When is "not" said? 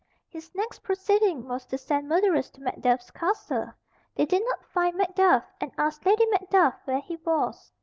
4.45-4.65